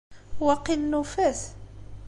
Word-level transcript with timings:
Waqil 0.45 0.81
nufa-t. 0.91 1.41